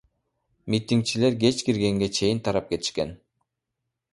Митингчилер 0.73 1.33
кеч 1.43 1.57
киргенге 1.65 2.07
чейин 2.17 2.39
тарап 2.47 2.65
кетишкен. 2.73 3.09